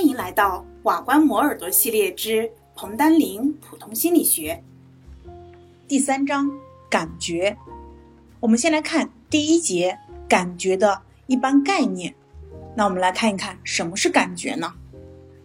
[0.00, 4.64] 欢迎来到瓦官磨耳朵系列之彭丹林普通心理学
[5.86, 6.50] 第三章
[6.88, 7.54] 感觉。
[8.40, 12.14] 我们先来看第一节感觉的一般概念。
[12.74, 14.72] 那我们来看一看什么是感觉呢？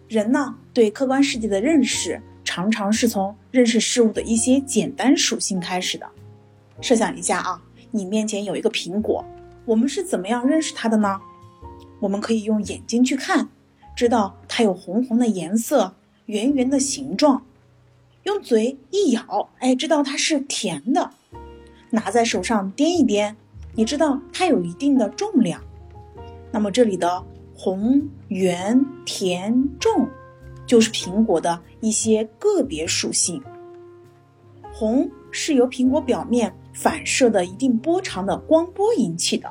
[0.08, 6.10] 人呢对客观世界的认识，常常是从认识事物的一些简单属性开始的。
[6.80, 9.22] 设想一下啊，你面前有一个苹果，
[9.66, 11.20] 我们是怎么样认识它的呢？
[12.00, 13.46] 我们可以用眼睛去看，
[13.96, 15.94] 知道它有红红的颜色，
[16.26, 17.40] 圆圆的形状；
[18.24, 21.10] 用嘴一咬，哎，知道它是甜的；
[21.88, 23.34] 拿在手上掂一掂，
[23.74, 25.62] 你知道它有一定的重量。
[26.52, 27.24] 那么这里的
[27.54, 30.06] 红、圆、甜、重，
[30.66, 33.42] 就是苹果的一些个别属性。
[34.74, 39.48] 红是由苹果表面反射的一定波长的光波引起的，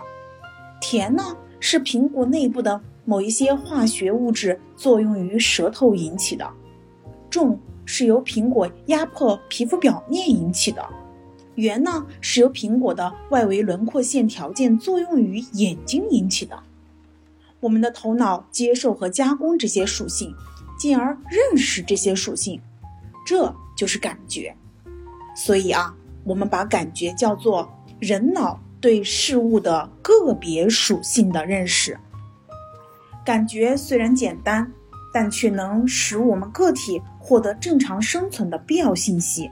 [0.79, 6.51] 甜呢是苹果内部的某一些化学物质作用于舌头引起的，
[7.29, 10.83] 重是由苹果压迫皮肤表面引起的，
[11.53, 16.59] 圆呢是由苹果的外围轮廓线条件作用于眼睛引起的。
[17.59, 20.33] 我们的头脑接受和加工这些属性，
[20.77, 22.59] 进而认识这些属性，
[23.25, 24.55] 这就是感觉。
[25.35, 31.99] 所以啊，我们把感觉叫做人脑对事物的个别属性的认识。
[33.25, 34.71] 感觉虽然简单，
[35.11, 39.49] 但却能使我们个体获得正常生存的必要信息，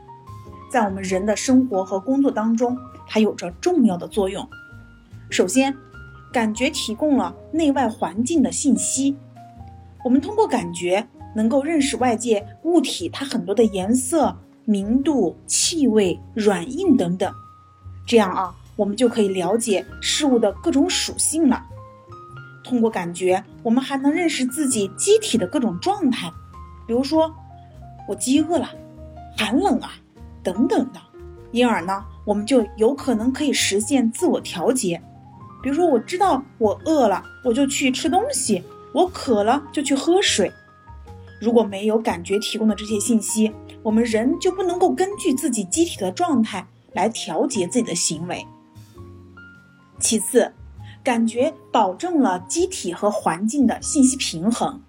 [0.72, 4.48] 在我们人的生活和工作当中，它有着重要的作用。
[5.30, 5.76] 首先，
[6.32, 9.18] 感觉提供了内外环境的信息，
[10.06, 14.38] 我们通过感觉能够认识外界物体它很多的颜色。
[14.66, 17.30] 明度、气味、软硬等等，
[18.08, 21.62] 这样啊，我们就可以了解事物的各种属性了。
[22.64, 26.32] 通过感觉，我们还能认识自己机体的各种状态，
[26.88, 27.34] 比如说
[28.08, 28.70] 我饥饿了、
[29.38, 29.92] 寒冷啊
[30.42, 31.00] 等等的。
[31.52, 35.00] 因而呢，我们就有可能可以实现自我调节。
[35.62, 38.62] 比如说，我知道我饿了，我就去吃东西；
[38.94, 40.52] 我渴了，就去喝水。
[41.40, 48.46] 如果没有感觉提供的这些信息，我们人就不能够根据自己机体的状态来调节自己的行为。
[50.00, 50.52] 其次，
[51.04, 54.82] 感觉保证了机体和环境的信息平衡。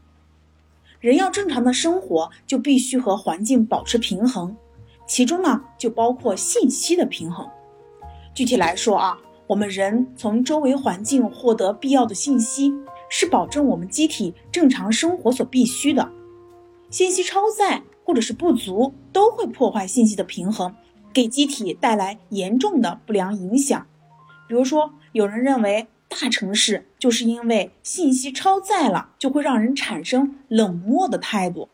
[1.01, 4.57] 人要正常的生活，就必须和环境保持平衡，
[5.07, 7.47] 其中呢就包括信息的平衡。
[8.33, 12.73] 具体来说啊，我们人从周围环境获得必要的信息，
[13.11, 16.11] 是保证我们机体正常生活所必须的。
[16.91, 20.75] 信息超载或者是不足，都会破坏信息的平衡，
[21.13, 23.87] 给机体带来严重的不良影响。
[24.49, 25.87] 比如说，有人认为
[26.21, 31.69] 大城市就是因为信息超载了，就会让人产生冷漠的态度。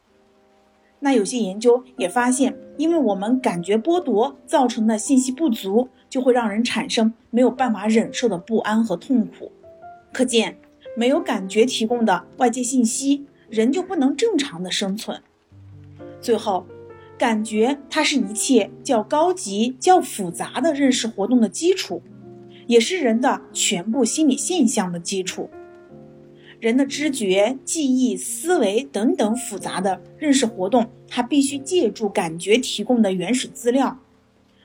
[1.01, 9.53] 那有些研究也发现，因为我们感觉剥夺造成的信息不足，就会让人产生没有办法忍受的不安和痛苦。
[10.13, 10.59] 可见，
[10.97, 13.27] 没有感觉提供的外界信息。
[13.49, 15.21] 人就不能正常的生存。
[16.21, 16.65] 最后，
[17.19, 22.01] 感觉它是一切较高级、较复杂的认识活动的基础，
[22.71, 25.51] 也是人的全部心理现象的基础。
[26.61, 33.99] 人的知觉、记忆、思维等等复杂的认识活动，它必须借助感觉提供的原始资料。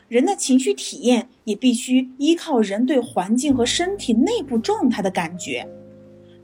[0.08, 5.68] 人的情绪体验也必须依靠人对环境和身体内部状态的感觉。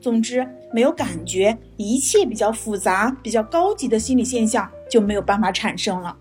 [0.00, 6.16] 总之，没有感觉，一切比较复杂、比较高级的心理现象就没有办法产生了。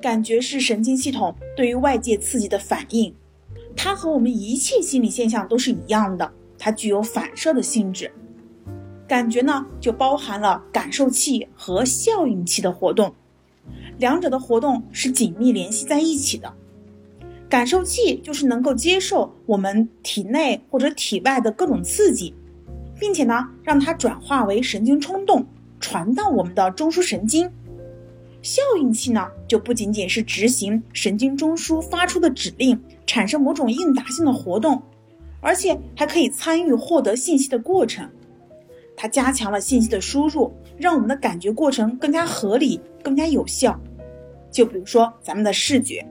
[0.00, 3.14] 感觉是神经系统对于外界刺激的反应，
[3.76, 8.12] 它和我们一切心理现象都是一样的，它具有反射的性质。
[9.08, 13.14] 感觉呢，就包含了感受器和效应器的活动，
[13.98, 16.52] 两者的活动是紧密联系在一起的。
[17.48, 22.34] 感受器就是能够接受我们体内或者体外的各种刺激。
[23.02, 25.44] 并且呢，让它转化为神经冲动，
[25.80, 27.50] 传到我们的中枢神经。
[28.42, 34.82] 效应器呢，就不仅仅是执行神经中枢发出的指令，产生某种应答性的活动，
[35.40, 38.08] 而且还可以参与获得信息的过程。
[38.96, 43.78] 它加强了信息的输入，让我们的感觉过程更加合理、更加有效。
[44.50, 46.06] 就比如说咱们的视觉，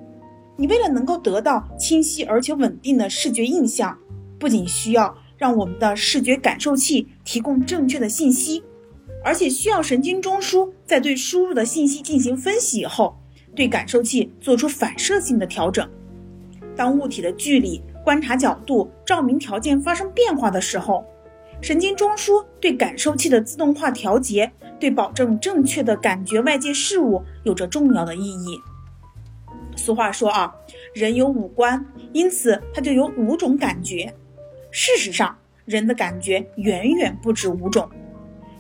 [0.58, 3.98] 你为了能够得到清晰而且稳定的视觉印象，
[4.40, 5.16] 不仅需要。
[5.38, 8.64] 让我们的视觉感受器提供正确的信息，
[9.24, 13.18] 而且需要神经中枢在对输入的信息进行分析以后，
[13.56, 15.90] 对感受器做出反射性的调整。
[16.76, 21.06] 当物体的距离、观察角度、照明条件发生变化的时候，
[21.62, 28.60] 神经中枢对感受器的自动化调节，对保证正确的感觉外界事物有着重要的意义。
[29.76, 30.54] 俗话说啊，
[30.94, 34.14] 人有五官，因此他就有五种感觉。
[34.72, 37.90] 事实上，人的感觉远远不止五种。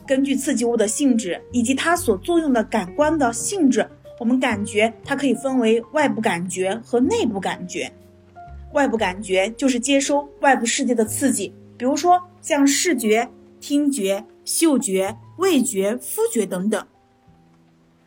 [0.08, 3.88] 根据刺激物的性质以及它所作用的感官的性质，
[4.20, 7.92] 我们感觉它可以分为外部感觉和内部感觉。
[8.74, 13.30] 外部感觉就是接收外部世界的刺激，比如说像视觉、
[13.60, 16.88] 听觉、嗅觉、味觉、肤觉等等。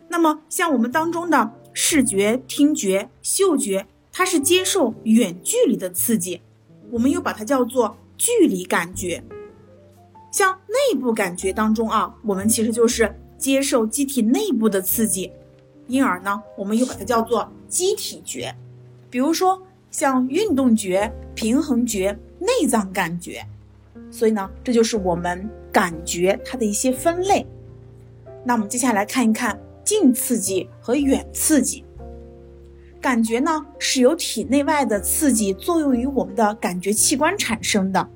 [0.09, 6.41] 那么像我们当中的视觉、听觉、嗅觉，它是接受远距离的刺激，
[6.91, 9.23] 我们又把它叫做距离感觉。
[10.33, 15.31] 像内部感觉当中啊，我们其实就是接受机体内部的刺激，
[15.89, 18.55] 因而呢，我们又把它叫做机体觉。
[19.11, 19.61] 比如说。
[19.95, 23.47] 像运动觉、平衡觉、内脏感觉，
[24.11, 27.47] 所以呢，这就是我们感觉它的一些分类。
[28.45, 31.85] 那我们接下来看一看近刺激和远刺激。
[33.01, 38.11] 感觉呢是由体内外的刺激作用于我们的感觉器官产生的。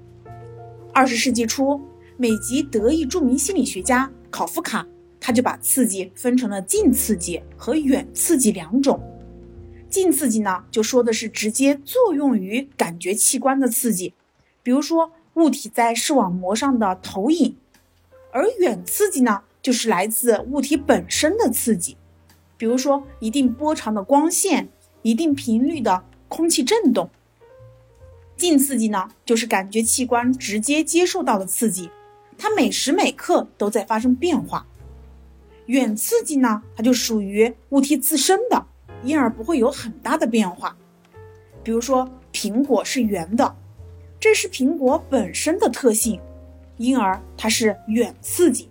[0.92, 1.80] 二十世纪初，
[2.16, 4.84] 美籍德裔著名心理学家考夫卡
[5.20, 9.00] 他就把刺激分成了近刺激和远刺激两种。
[9.90, 14.12] 近刺激呢，就说的是直接作用于感觉器官的刺激，
[14.62, 17.54] 比如说物体在视网膜上的投影；
[18.30, 21.96] 而远刺激呢，就是来自物体本身的刺激，
[22.58, 24.68] 比如说一定波长的光线、
[25.00, 27.08] 一定频率的空气振动。
[28.36, 31.90] 近刺激呢，就是感觉器官直接接受到的刺激，
[32.36, 34.66] 它每时每刻都在发生变化；
[35.66, 38.66] 远刺激呢，它就属于物体自身的。
[39.02, 40.76] 因而不会有很大的变化。
[41.62, 43.54] 比如说，苹果是圆的，
[44.18, 46.20] 这是苹果本身的特性，
[46.76, 48.68] 因而它是远刺激。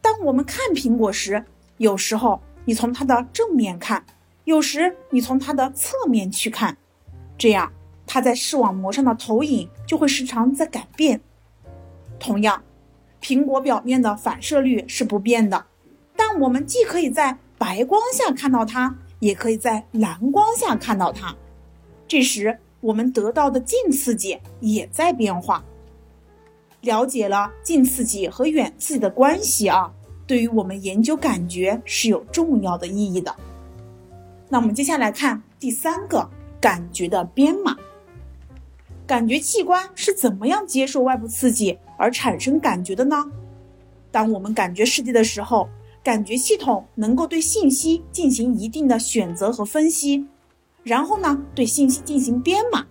[0.00, 1.44] 当我们看苹果时，
[1.78, 4.04] 有时候你从它的正面看，
[4.44, 6.76] 有时你从它的侧面去看，
[7.36, 7.72] 这样
[8.06, 11.20] 它在视网膜上的投影就会时常在改变。
[12.20, 12.62] 同样，
[13.20, 15.66] 苹果表面的反射率是不变的，
[16.16, 18.96] 但我们既可以在白光下看到它。
[19.20, 21.34] 也可以在蓝光下看到它，
[22.06, 25.64] 这时我们得到的近刺激也在变化。
[26.82, 29.92] 了解了近刺激和远刺激的关系啊，
[30.26, 33.34] 对于我们研究感觉是有重要的意义的。
[34.48, 36.30] 那我们接下来看第三个
[36.60, 37.76] 感觉的编码。
[39.06, 43.24] 感觉器官是怎么样接受外部刺激而产生感觉的呢？
[44.12, 45.68] 当我们感觉世界的时候。
[46.08, 50.26] 感觉系统能够对信息进行一定的选择和分析，
[50.82, 52.86] 然后呢，对信息进行编码。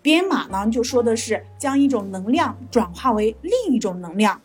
[0.00, 4.40] 编码呢，就说的是将一种能量转化为另一种能量，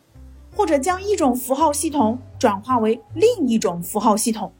[0.55, 4.51] 或者将一种符号系统转化为另一种符号系统。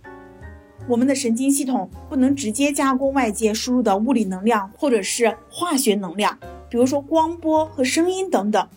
[0.88, 6.38] 我们的神经系统不能直接加工外界输入的物理能量或者是化学能量，
[6.70, 8.68] 比如说光波和声音等等。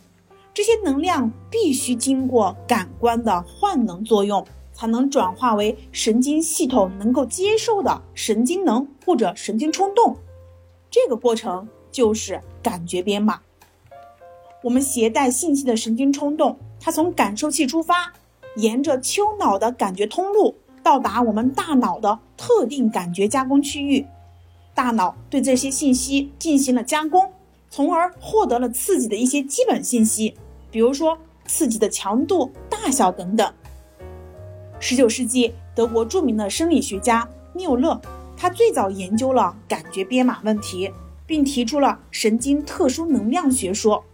[0.55, 10.17] 这些能量必须经过感官的换能作用，才能转化为神经系统能够接受的神经能或者神经冲动。
[10.89, 13.41] 这个过程就是感觉编码。
[14.63, 18.13] 我们携带信息的神经冲动，它从感受器出发，
[18.55, 24.07] 沿着丘脑的感觉通路到达我们大脑的特定感觉加工区域。
[24.73, 27.33] 大脑对这些信息进行了加工，
[27.69, 30.37] 从而获得了刺激的一些基本信息。
[30.75, 31.17] 比如说
[31.47, 33.55] 刺激的强度、大小等等。
[34.81, 38.01] 十九世纪，德国著名的生理学家缪勒，
[38.37, 40.91] 他最早研究了感觉编码问题，
[41.29, 44.05] 并提出了神经特殊能量学说。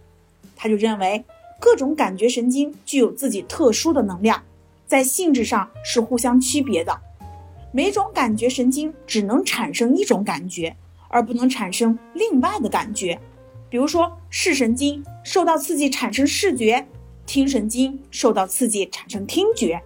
[0.55, 1.25] 他就认为，
[1.59, 4.43] 各种感觉神经具有自己特殊的能量，
[4.85, 6.95] 在性质上是互相区别的。
[7.71, 10.75] 每种感觉神经只能产生一种感觉，
[11.07, 13.19] 而不能产生另外的感觉。
[13.71, 16.85] 比如说，视神经受到刺激产生视觉，
[17.25, 19.81] 听神经受到刺激产生听觉。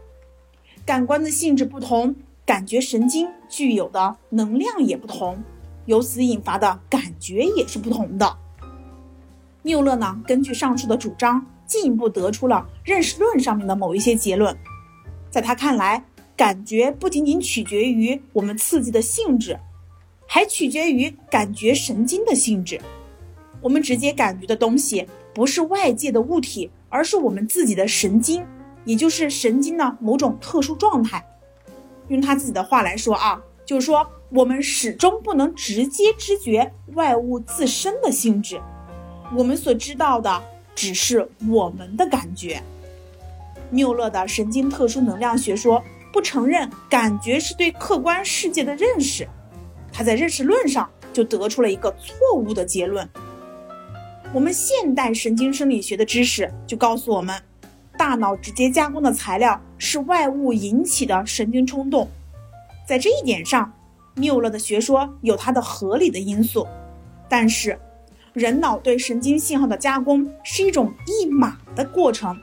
[0.83, 2.15] 感官的性质不同，
[2.47, 5.43] 感觉神经具有的能量也不同，
[5.85, 8.35] 由此引发的感觉也是不同的。
[9.61, 14.57] 缪勒呢，根据上述的主张，进一步得出了认识论上面的某一些结论。
[15.29, 16.03] 在他看来，
[16.35, 19.59] 感觉不仅仅取决于我们刺激的性质，
[20.25, 22.81] 还取决于感觉神经的性质。
[23.61, 28.45] 我们直接感觉的东西不是外界的物体，而是我们自己的神经，
[28.83, 31.25] 也就是神经的某种特殊状态。
[32.09, 38.61] 用他自己的话来说啊，就是说我们始终不能直接知觉外物自身的性质。
[39.35, 40.43] 我们所知道的
[40.75, 42.61] 只是我们的感觉。
[43.71, 45.83] 缪勒的神经特殊能量学说
[46.13, 49.27] 不承认感觉是对客观世界的认识，
[49.91, 53.09] 他在认识论上就得出了一个错误的结论。
[54.35, 57.41] 我们现代神经生理学的知识就告诉我们，
[57.97, 62.05] 大脑直接加工的材料是外物引起的神经冲动。
[62.85, 63.71] 在这一点上，
[64.13, 66.67] 缪勒的学说有它的合理的因素，
[67.29, 67.79] 但是，
[68.33, 72.37] 人脑对神经信号的加工是一种一码的过程，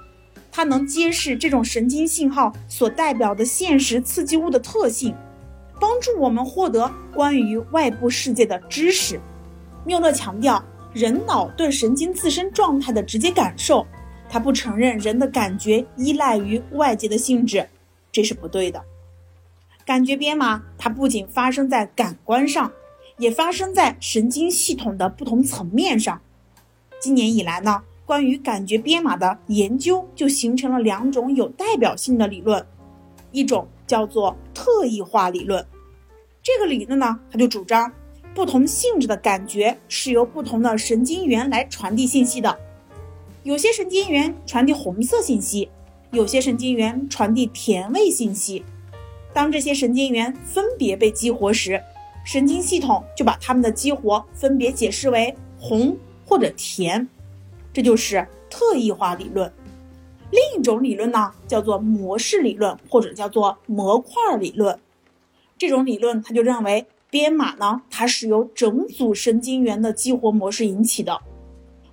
[0.50, 5.14] 它能揭示这种神经信号所代表的现实刺激物的特性，
[5.78, 9.20] 帮助我们获得关于外部世界的知识。
[9.84, 13.86] 缪勒强调，人脑对神经自身状态的直接感受，
[14.28, 17.66] 他不承认人的感觉依赖于外界的性质，
[18.10, 18.82] 这是不对的。
[19.84, 22.70] 感觉编码，它不仅发生在感官上，
[23.18, 26.20] 也发生在神经系统的不同层面上。
[27.00, 32.64] 今年以来呢，关于感觉编码的研究就形成了两种有代表性的理论，
[33.32, 35.66] 一种叫做特异化理论。
[36.42, 37.92] 这个理论呢，它就主张
[38.34, 42.58] 不同性质的感觉是由不同的神经元来传递信息的，
[43.42, 45.68] 有些神经元传递红色信息，
[46.12, 48.64] 有些神经元传递甜味信息。
[49.34, 51.80] 当这些神经元分别被激活时，
[52.24, 57.06] 神经系统就把它们的激活分别解释为红或者甜，
[57.72, 59.52] 这就是特异化理论。
[60.30, 64.78] 另一种理论呢，叫做模式理论或者叫做模块理论。
[65.58, 71.20] 这种理论它就认为编码呢，它是由整组神经元的激活模式引起的。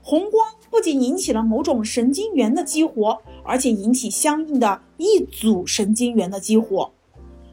[0.02, 6.90] 红光不仅引起了某种神经元的激活，而且引起相应的一组神经元的激活。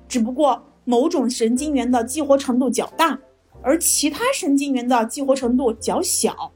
[0.07, 3.19] 只不过某种神经元的激活程度较大，
[3.63, 6.53] 而其他神经元的激活程度较小，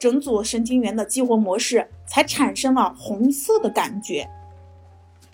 [0.00, 4.28] 整组神经元的激活模式才产生了红色的感觉。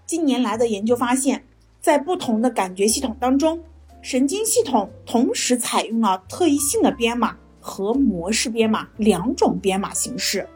[0.04, 1.42] 近年来的研究发现，
[1.80, 3.64] 在不同的感觉系统当中，
[4.04, 10.46] 神经系统同时采用了特异性的编码和模式编码两种编码形式。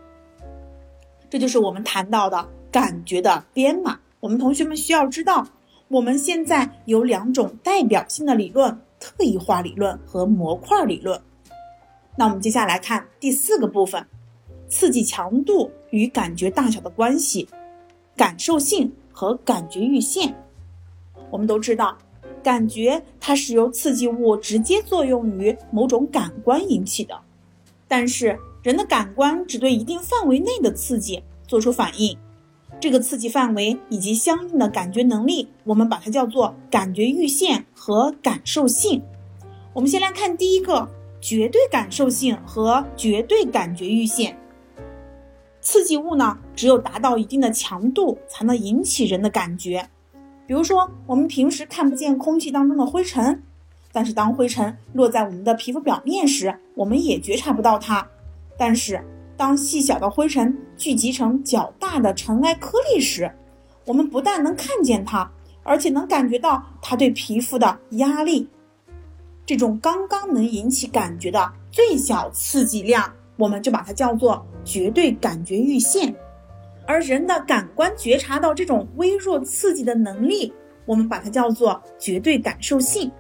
[1.31, 3.99] 这就是我们谈到的感觉的编码。
[4.21, 5.47] 我们同学们需要知道。
[5.89, 11.19] 我们现在有两种代表性的理论：特异化理论和模块理论。
[12.17, 14.07] 那我们接下来看第四个部分：
[14.69, 17.49] 刺激强度与感觉大小的关系，
[18.15, 20.35] 感受性和感觉阈限。
[21.31, 21.97] 我们都知道，
[22.49, 27.21] 感觉它是由刺激物直接作用于某种感官引起的，
[27.87, 32.17] 但是人的感官只对一定范围内的刺激做出反应。
[32.81, 39.03] 这个刺激范围以及相应的感觉能力，我们把它叫做感觉阈限和感受性。
[39.75, 40.89] 我们先来看第一个，
[41.21, 44.35] 绝对感受性和绝对感觉阈限。
[45.61, 49.91] 刺激物呢，只有达到一定的强度，才能引起人的感觉。
[50.49, 53.43] 比如说，我们平时看不见空气当中的灰尘，
[53.93, 58.09] 但是当灰尘落在我们的皮肤表面时，我们也觉察不到它。
[58.57, 59.05] 但是，
[59.37, 63.31] 当细小的灰尘聚集成较大的尘埃颗粒时，
[63.85, 65.31] 我们不但能看见它，
[65.65, 68.49] 而且能感觉到它对皮肤的压力。
[69.45, 76.17] 这种刚刚能引起感觉的最小刺激量，我们就把它叫做绝对感觉阈限。
[76.89, 80.51] 而人的感官觉察到这种微弱刺激的能力，
[80.87, 83.13] 我们把它叫做绝对感受性。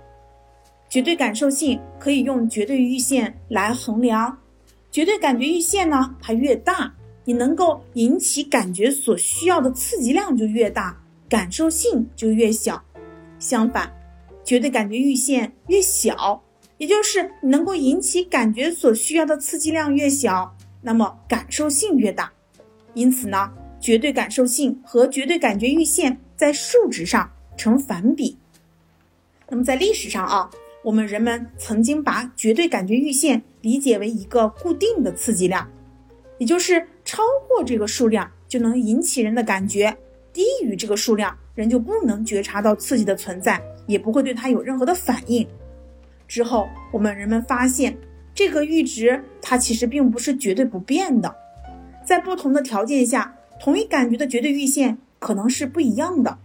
[0.88, 4.38] 绝对感受性可以用绝对阈限来衡量。
[4.90, 6.90] 绝对感觉阈限呢，它越大，
[7.26, 10.98] 你能够引起感觉所需要的刺激量就越大，
[11.28, 12.82] 感受性就越小。
[13.38, 13.92] 相反，
[14.42, 16.42] 绝对感觉阈限越小，
[16.78, 22.32] 也就是你能够引起感觉所需要的刺激量越小，那么感受性越大。
[22.94, 28.36] 因此呢，绝对感受性和绝对感觉阈限在数值上成反比。
[29.48, 30.50] 那么在历史上啊。
[30.84, 35.68] 我们人们曾经把绝对感觉阈限理解为一个固定的刺激量，
[36.38, 39.94] 也就是超过这个数量就能引起人的感觉，
[40.32, 45.46] 低于这个数量人就不能觉察到刺激的存在，也不会对它有任何的反应。
[46.28, 47.94] 之后，我们人们发现
[48.32, 51.34] 这个阈值它其实并不是绝对不变的，
[52.08, 56.38] 在不同的条件下，同一感觉的绝对阈限可能是不一样的。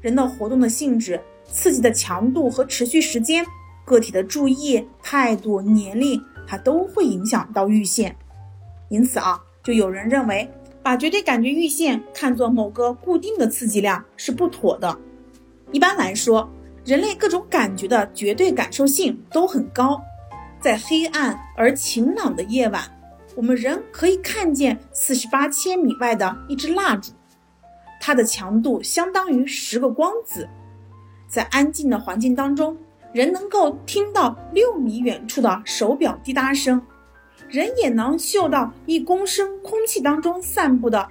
[0.00, 3.46] 人的活动的性质、刺激的强度和持续时间。
[3.84, 8.16] 个体的注意、态度、年龄，它都会影响到阈限。
[8.88, 10.50] 因此啊，就有人认为，
[10.82, 14.98] 把绝对感觉阈限看作某个固定的刺激量是不妥的。
[15.70, 16.50] 一般来说，
[16.84, 20.02] 人类各种感觉的绝对感受性都很高。
[20.60, 22.82] 在黑暗而晴朗的夜晚，
[23.36, 27.12] 我们人可以看见四十八千米外的一支蜡烛，
[28.00, 30.48] 它的强度相当于十个光子。
[31.28, 32.74] 在安静的环境当中，
[33.12, 36.80] 人能够听到六米远处的手表滴答声，
[37.46, 41.06] 人也能嗅到一公升空气当中散布的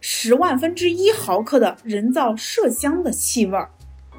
[0.00, 3.68] 十万分之一毫克的人造麝香的气味儿。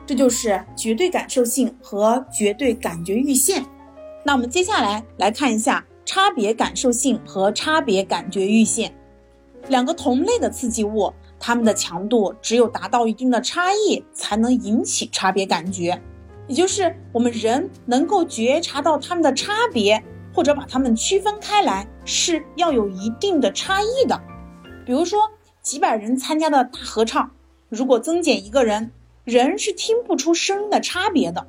[0.05, 3.65] 这就是绝对感受性和绝对感觉阈限。
[4.25, 5.85] 那我们接下来来看一下。
[6.07, 8.93] 差别感受性和差别感觉阈限，
[9.67, 16.01] 两个同类的刺激物，它们的强度只有达到一定的差异，才能引起差别感觉。
[16.47, 20.01] 也就是我们人能够觉察到它们的差别，
[20.33, 24.17] 或者把它们区分开来，是要有一定的差异的。
[24.85, 25.19] 比如说，
[25.61, 27.29] 几百人参加的大合唱，
[27.67, 28.91] 如果增减一个人，
[29.25, 31.45] 人是听不出声音的差别的；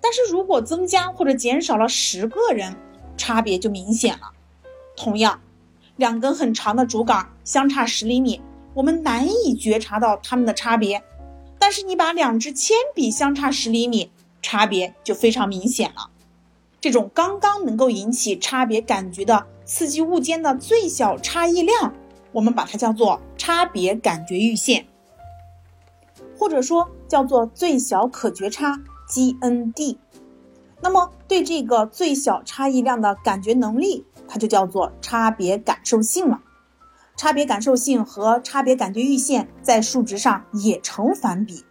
[0.00, 2.74] 但是如果增加或者减少了十个人，
[3.16, 4.32] 差别就明显了。
[4.96, 5.40] 同样，
[5.96, 8.40] 两根很长的竹竿相差十厘米，
[8.74, 11.02] 我们难以觉察到它们的差别。
[11.58, 14.10] 但是你把两支铅笔相差十厘米，
[14.42, 16.10] 差别就非常明显了。
[16.80, 21.94] 这种刚刚能够引起差别感觉的刺激物间的最小差异量，
[22.32, 24.86] 我们把它叫做差别感觉阈限，
[26.36, 29.98] 或者说叫做最小可觉差 （GND）。
[30.82, 36.40] 那么，对这个最小差异量的感觉能力，它就叫做差别感受性了。
[37.16, 41.64] 差别感受性和差别感觉阈限在数值上也成反比，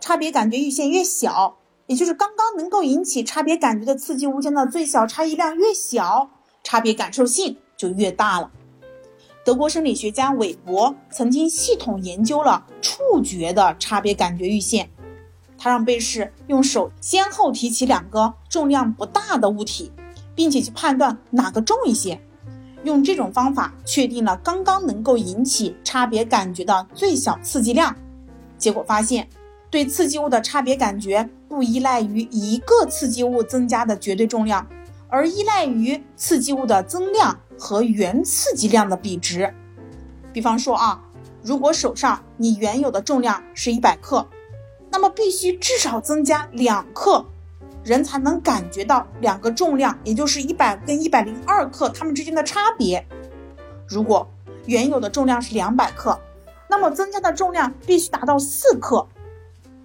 [0.00, 6.30] 差别感觉阈限越小，也就是刚刚能够引起差别感觉的刺激物间的最小差异量越小，
[6.62, 8.50] 差别感受性就越大了。
[9.44, 14.88] 德国生理学家韦伯曾经系统研究了触觉的差别感觉阈限。
[15.58, 19.90] 他让被试用手先后提起两个重量不大的物体，
[20.34, 22.20] 并且去判断哪个重一些。
[22.84, 27.96] 用这种方法确定了刚刚能够引起差别感觉的最小刺激量。
[28.56, 29.28] 结果发现，
[29.70, 34.64] 对刺激物的差别感觉不依赖于一个刺激物增加的绝对重量，
[35.08, 39.52] 而依赖于刺激物的增量和原刺激量的比值。
[40.32, 41.02] 比方说啊，
[41.42, 44.26] 如果手上你原有的重量是一百克。
[44.96, 47.22] 那么必须至少增加两克，
[47.84, 53.06] 人才能感觉到两个重量，也就是一百跟一百零二克它们之间的差别。
[53.86, 54.26] 如果
[54.64, 56.18] 原有的重量是两百克，
[56.70, 59.06] 那么增加的重量必须达到四克。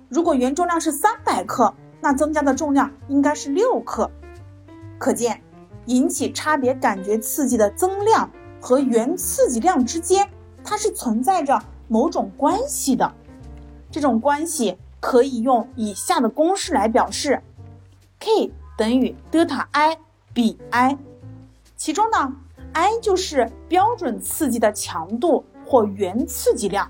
[0.08, 4.10] 如果原重量是三百克，那增加的重量应该是六克。
[4.97, 5.41] 可见，
[5.88, 10.30] 引起差别感觉刺激的增量和原刺激量之间，
[10.63, 13.13] 它是存在着某种关系的。
[13.91, 14.78] 这种关系。
[15.02, 17.42] 可以用以下的公式来表示
[18.20, 19.98] ，K 等于德塔 I
[20.32, 20.98] 比 I，
[21.76, 22.34] 其中呢
[22.72, 26.90] ，I 就是标准刺激的强度或原刺激量，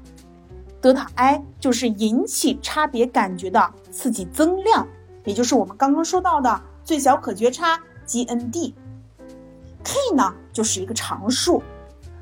[0.81, 4.85] 德塔 I 就是引起差别感觉的刺激增量，
[5.23, 11.63] 也就是我们刚刚说到的最小可觉差 GND，K 呢就是一个常数，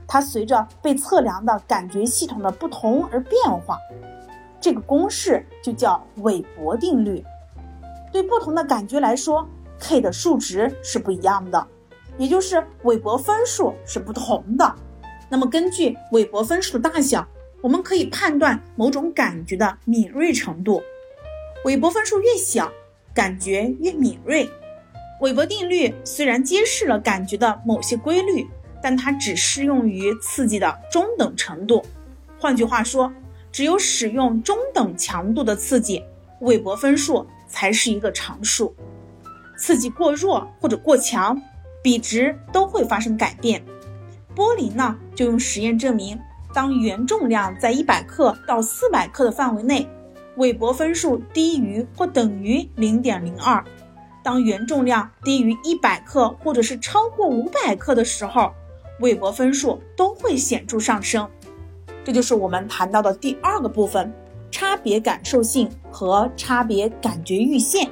[0.08, 3.75] 它随着被测量的感觉系统的不同而变化。
[4.62, 7.24] 这个公式就叫韦伯定律。
[8.12, 9.48] 对不同的感觉来说
[9.80, 11.67] ，k 的数值是不一样的，
[12.17, 14.76] 也就是韦伯分数是不同的。
[15.30, 17.28] 那么根据韦伯分数的大小，
[17.62, 20.82] 我们可以判断某种感觉的敏锐程度。
[21.65, 22.72] 韦伯分数越小，
[23.13, 24.50] 感觉越敏锐。
[25.22, 28.48] 韦伯定律虽然揭示了感觉的某些规律，
[28.82, 31.86] 但它只适用于刺激的中等程度。
[32.39, 33.13] 换句话说。
[33.60, 36.02] 只有使用中等强度的刺激，
[36.39, 38.74] 韦伯分数才是一个常数。
[39.58, 41.38] 刺激过弱或者过强，
[41.84, 43.62] 比值都会发生改变。
[44.34, 46.17] 玻璃呢，就用实验证明，
[46.54, 49.86] 当原重量在一百克到四百克的范围内，
[50.38, 53.62] 韦伯分数低于或等于零点零二；
[54.24, 58.54] 当原重量低于一百克或者是超过五百克的时候，
[59.02, 61.30] 韦伯分数都会显著上升。
[62.10, 64.12] 这就是我们谈到的第二个部分：
[64.50, 67.88] 差别感受性和差别感觉阈限。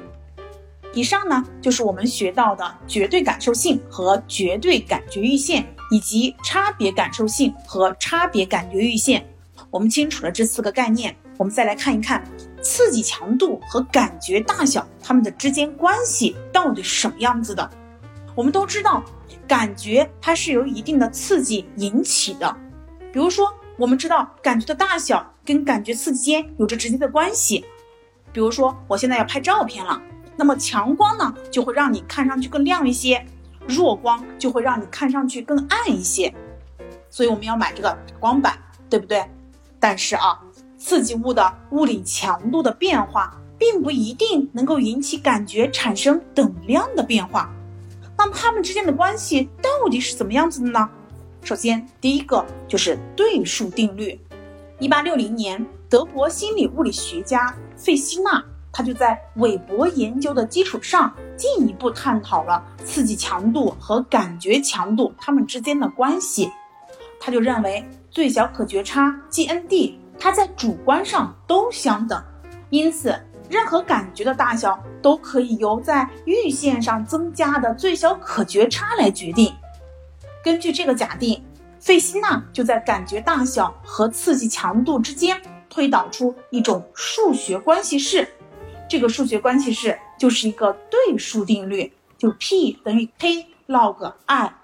[0.92, 9.24] 以上呢，就是我们学到的绝对感受性和绝对感觉阈限，以及差别感受性和差别感觉阈限。
[9.70, 12.24] 我们清楚了这四个概念，我们再来看一看
[12.60, 17.70] 刺激强度和感觉大小它们的之间关系到底是什么样子的。
[18.34, 19.00] 我们都知道，
[19.46, 22.52] 感觉它是由一定的刺激引起的，
[23.12, 23.48] 比如说。
[23.78, 27.64] 我们知道感觉的大小跟感觉刺激间有着直接的关系。
[28.32, 30.02] 比如说，我现在要拍照片了，
[30.36, 33.24] 那么强光呢就会让你看上去更亮一些，
[33.68, 36.34] 弱光就会让你看上去更暗一些，
[37.08, 38.58] 所以我们要买这个光板，
[38.90, 39.24] 对不对？
[39.78, 40.40] 但是啊，
[40.76, 47.48] 刺激物的物理强度的变化，并不一定能够引起感觉产生等量的变化。
[48.16, 50.90] 那么它们之间的关系到底是怎么样子的呢？
[51.42, 54.20] 首先，第一个就是对数定律。
[54.78, 66.50] 一八六零年，德国心理物理学家费希纳，他就在韦伯研究的基础上，进一步探讨了刺激强度和感觉强度它们之间的关系。
[67.18, 72.22] 他就认为，最小可觉差 GND，它在主观上都相等，
[72.70, 73.14] 因此。
[73.50, 79.50] 任何感觉的大小都可以由在阈线上增加的最小可觉差来决定。
[80.42, 81.44] 根据这个假定，
[81.80, 88.28] 费希纳就在感觉大小和刺激强度之间推导出一种数学关系式。
[88.88, 94.54] 这个数学关系式就是一个对数定律，就 P 等于 K log I，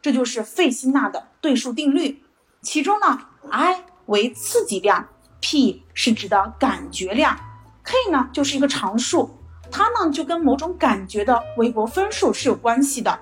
[0.00, 2.22] 这就是费希纳的对数定律。
[2.62, 3.18] 其中呢
[3.50, 5.08] ，I 为刺激量
[5.40, 7.36] ，P 是指的感觉量。
[7.82, 9.28] K 呢就是一个常数，
[9.70, 13.18] 它呢就跟某种感觉的韦伯分数是有关系的。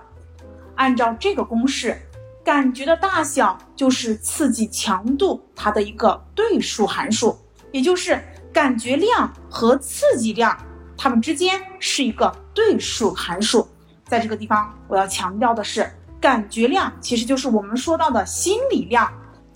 [0.76, 2.00] 按照这个公式，
[2.44, 7.38] 感觉的大小就是刺激强度它的一个对数函数，
[7.70, 10.56] 也就是感觉量和刺激量
[10.96, 13.68] 它们之间是一个对数函数。
[14.04, 19.10] 在这个地方，我要强调的是，感觉量其实就是我们说到的心理量，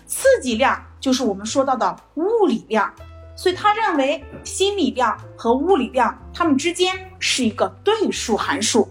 [0.06, 2.92] 刺激量就是我们说到的物理量。
[3.38, 8.88] 所以他认为心理量和物理量它们之间是一个对数函数。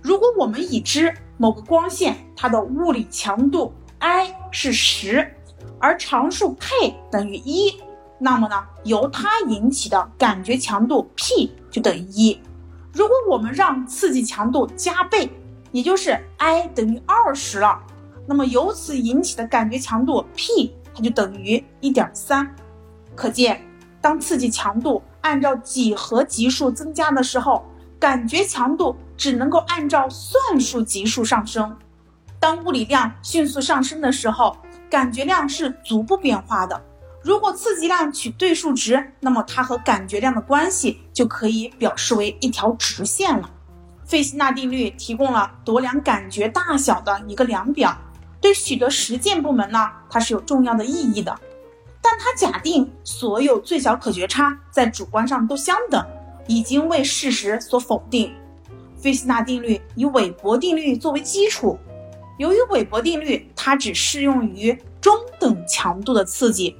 [0.00, 5.34] 如果我们已知某个光线它的物理强度 I 是十，
[5.78, 7.80] 而常数 K 等于一，
[8.18, 12.40] 那么呢，由它引起的感觉强度 P 就等于一。
[12.92, 15.30] 如果我们让刺激强度加倍，
[15.72, 17.82] 也就是 I 等于二十了，
[18.26, 22.54] 那么由此引起的感觉强度 P 它就等于一点三。
[23.14, 23.60] 可见，
[24.00, 27.64] 当刺激强度按照几何级数增加的时候，
[27.98, 31.70] 感觉强度只能够按照算术级数上升；
[32.38, 34.56] 当物理量迅速上升的时候，
[34.90, 36.80] 感觉量是逐步变化的。
[37.22, 43.50] 如果刺激量取对数值，那么它和感觉量的关系就可以表示为一条直线了。
[44.04, 47.98] 费希纳定律提供了度量感觉大小的一个量表，
[48.40, 51.36] 对许多实践部门呢，它是有重要的意义的。
[52.00, 56.06] 但它假定所有最小可觉差在主观上都相等，
[56.46, 58.32] 已经为事实所否定。
[59.06, 61.78] 费希纳定律以韦伯定律作为基础，
[62.38, 66.76] 由于韦伯定律它只适用于中等强度的刺激，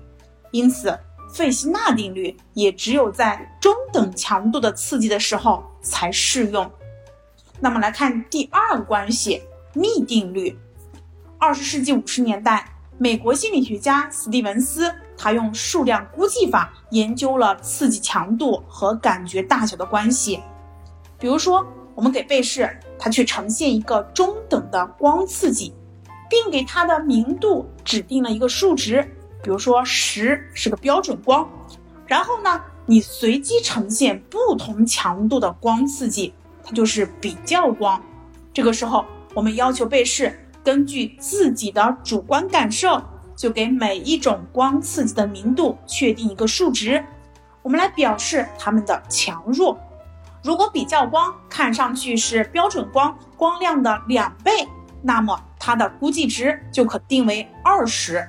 [0.50, 0.98] 因此
[1.32, 6.68] 费希纳定律也只有在中等强度的刺激的时候才适用。
[7.60, 9.40] 那么来看第二个关系，
[9.72, 10.58] 幂定律。
[11.38, 14.92] 二十世纪五十年代，美国心理学家斯蒂文斯。
[15.16, 20.40] 他用数量估计法研究了刺激强度和感觉大小的关系。
[21.20, 21.64] 比如说，
[21.96, 25.74] 我们给被试，他去呈现一个中等的光刺激，
[26.28, 29.02] 并给它的明度指定了一个数值，
[29.42, 31.48] 比如说十是个标准光。
[32.06, 38.00] 然后呢，你随机呈现不同强度的光刺激，它就是比较光。
[38.52, 43.02] 这个时候，我们要求被试根据自己的主观感受。
[43.36, 47.04] 就给每一种光刺激的明度确定一个数值，
[47.60, 49.78] 我们来表示它们的强弱。
[50.46, 54.52] 如果比较光看上去是标准光光亮的两倍，
[55.02, 58.20] 那么它的估计值就可定为二十；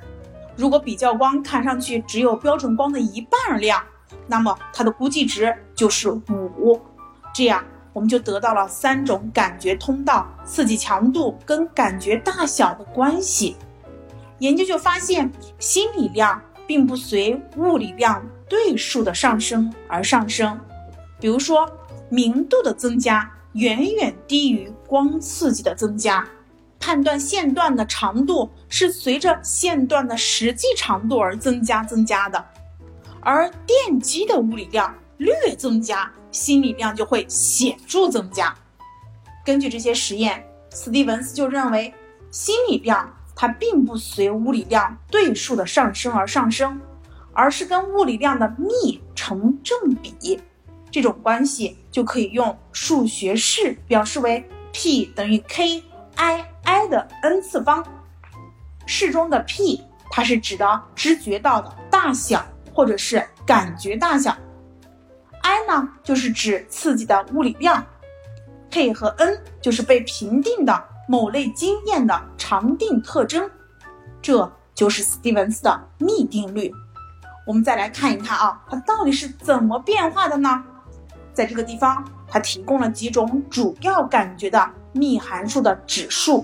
[0.56, 3.84] 如果比较光看上去只有标准光的一半亮，
[4.26, 6.82] 那么它的估计值就是五。
[7.36, 13.56] 这样我们就得到了三种感觉通道刺激强度跟感觉大小的关系。
[14.40, 20.60] 研究就发现，心理量并不随物理量对数的上升而上升。
[21.20, 21.70] 比如说，
[22.10, 26.28] 明度的增加远远低于光刺激的增加。
[26.80, 32.46] 判断线段的长度是随着线段的实际长度而增加增加的。
[33.20, 38.56] 而电机的物理量略增加，心理量就会显著增加。
[39.44, 41.94] 根据这些实验，斯蒂文斯就认为，
[42.32, 43.14] 心理量。
[43.40, 46.82] 它并不随物理量对数的上升而上升，
[47.34, 50.42] 而是跟物理量的幂成正比。
[50.98, 55.84] 这种关系就可以用数学式表示为 P 等于 K
[56.16, 57.86] I I 的 n 次方。
[58.88, 64.36] 式中的 P 它是指的知觉到的大小或者是感觉大小
[65.44, 67.86] ，I 呢就是指刺激的物理量。
[68.72, 73.48] K 和 N 就是被评定的某类经验的常定特征，
[74.20, 76.74] 这就是斯蒂文斯的幂定律。
[77.46, 80.66] 我们再来看一看啊，它到底是怎么变化的呢？
[81.38, 86.44] 在这个地方，它提供了几种主要感觉的幂函数的指数，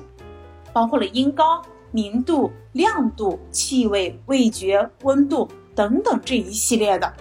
[0.71, 7.11] 包括了音高、明度、亮度、气味、味觉、温度等等这一系列的。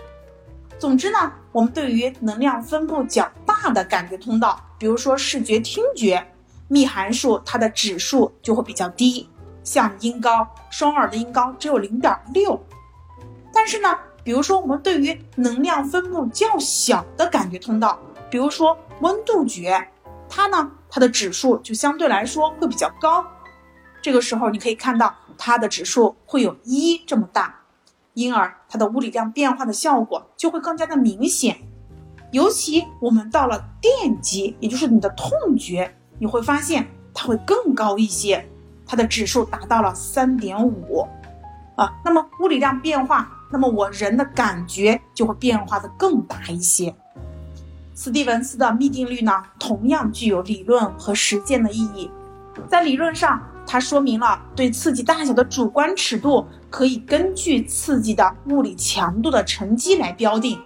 [0.79, 6.23] 总之呢，我们对于能量分布较大的感觉通道，比如说视觉、听觉，
[6.69, 9.27] 幂函数它的指数就会比较低，
[9.65, 12.63] 像音高，双耳的音高只有零点六。
[13.51, 17.99] 但是呢，比如说我们对于能量分布较小的感觉通道，
[18.31, 19.89] 比如说温度觉，
[20.29, 23.25] 它呢，它的指数就相对来说会比较高。
[24.01, 27.61] 这个时候你可以看到它的指数会有一这么大，
[28.15, 31.59] 因而它的物理量变化的效果就会更加的明显。
[32.31, 38.49] 尤其我们到了电极，也就是你的痛觉，你会发现它会更高一些，
[38.87, 41.07] 它的指数达到了三点五
[41.77, 41.93] 啊。
[42.05, 46.95] 那么物理量变化，那么我人的感觉就会变化的更大一些。
[47.95, 52.11] 斯蒂文斯的幂定律呢，同样具有理论和实践的意义。
[52.67, 60.59] 在理论上，它说明了对刺激大小的主观尺度可以根据刺激的物理强度的乘积来标定。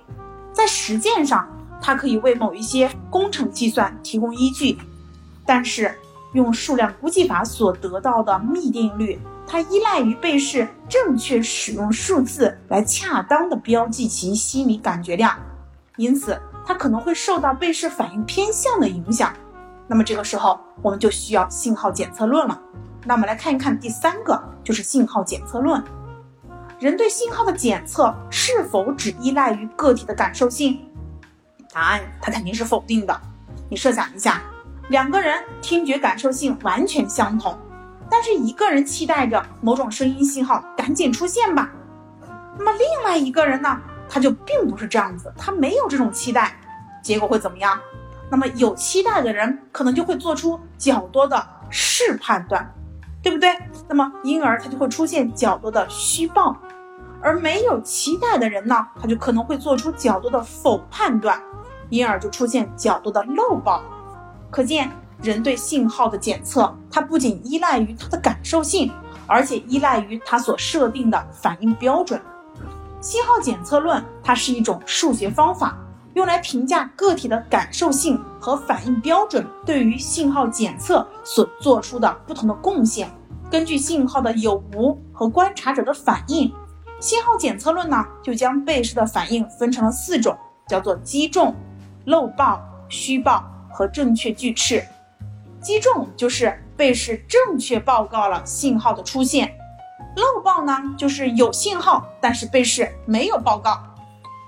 [0.53, 1.47] 在实践上，
[1.83, 4.79] 它可以为某一些工程计算提供依据，
[5.45, 5.95] 但是
[6.33, 15.39] 用数量估计法所得到的幂定律，它依赖于被试正确使用数字来恰当的标记其心理感觉量，
[15.97, 19.33] 因此它可能会受到被试反应偏向的影响。
[19.87, 22.61] 那么这个时候我们就需要信号检测论了。
[23.05, 25.81] 那我们来看一看第三个，就是信号检测论。
[26.81, 30.79] 人对信号的检测是否只依赖于个体的感受性？
[31.73, 33.21] 答案它肯定是否定的。
[33.71, 34.43] 你设想一下，
[34.89, 37.57] 两个人听觉感受性完全相同，
[38.11, 41.71] 但是一个人期待着某种声音信号赶紧出现吧，
[42.59, 46.57] 那么另外一个人呢，他就并不是这样子，他没有这种期待，
[47.03, 47.79] 结果会怎么样？
[48.31, 52.75] 那么有期待的人可能就会做出较多的是判断，
[53.23, 53.57] 对不对？
[53.89, 56.57] 那么因而他就会出现较多的虚报，
[57.21, 61.41] 而没有期待的人呢，他就可能会做出较多的否判断。
[61.89, 63.81] 因而就出现较多的漏报，
[64.51, 64.91] 可见
[65.23, 68.91] 人对信号的检测，它不仅依赖于它的感受性，
[69.27, 72.21] 而且依赖于它所设定的反应标准。
[73.01, 75.79] 信号检测论它是一种数学方法，
[76.15, 83.11] 用来评价个体的感受性和反应标准对于信号检测所做出的不同的贡献。
[83.51, 86.53] 根据信号的有无和观察者的反应，
[87.01, 90.37] 信号检测论呢就将被试的反应分成了四种，
[90.69, 91.55] 叫做击中。
[92.07, 94.81] 漏报、虚报和正确拒斥，
[95.67, 99.53] 击中就是被试正确报告了信号的出现，
[100.15, 103.77] 漏报呢就是有信号，但是被试没有报告，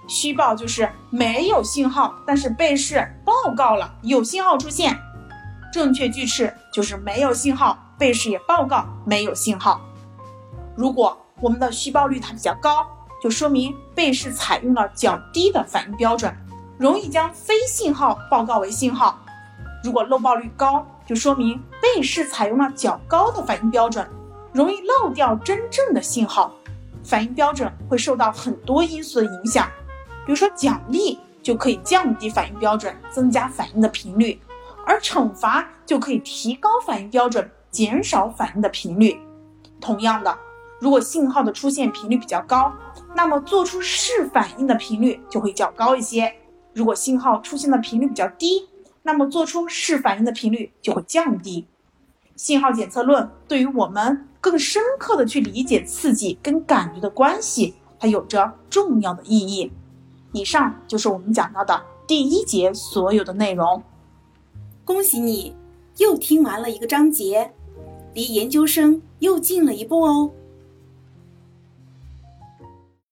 [0.07, 4.97] 虚报就是没有信号，但是被试报告了有信号出现，
[5.73, 9.81] 正确拒斥就是没有信号，被试也报告没有信号。
[10.77, 12.87] 如果我们的虚报率它比较高，
[13.21, 16.33] 就说明被试采用了较低的反应标准。
[16.79, 19.19] 容易将非信号报告为信号，
[19.83, 24.07] 如果漏报率高，就说明被试采用了较高的反应标准，
[24.53, 26.55] 容易漏掉真正的信号。
[27.03, 29.67] 反应标准会受到很多因素的影响，
[30.27, 34.39] 比如说奖励就可以降低反应标准，增加反应的频率，
[34.85, 39.19] 而惩罚就可以提高反应标准，减少反应的频率。
[39.81, 40.39] 同样的，
[40.79, 42.71] 如果信号的出现频率比较高，
[43.15, 46.31] 那么做出试反应的频率就会较高一些。
[46.75, 48.69] 如果信号出现的频率比较低，
[49.03, 51.67] 那么做出是反应的频率就会降低。
[52.37, 59.73] 信号检测论对于我们更深刻的去理解刺激跟感觉的关系，它有着重要的意义。
[60.33, 63.83] 以上就是我们讲到的第一节所有的内容。
[64.85, 65.57] 恭喜你，
[65.97, 67.53] 又听完了一个章节，
[68.15, 70.31] 离研究生又近了一步哦。